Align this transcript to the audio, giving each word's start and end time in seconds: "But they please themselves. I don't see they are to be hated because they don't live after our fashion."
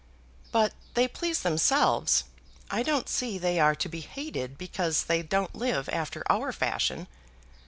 "But 0.51 0.73
they 0.95 1.07
please 1.07 1.41
themselves. 1.43 2.23
I 2.71 2.81
don't 2.81 3.07
see 3.07 3.37
they 3.37 3.59
are 3.59 3.75
to 3.75 3.87
be 3.87 3.99
hated 3.99 4.57
because 4.57 5.03
they 5.03 5.21
don't 5.21 5.53
live 5.53 5.87
after 5.89 6.23
our 6.27 6.51
fashion." 6.51 7.05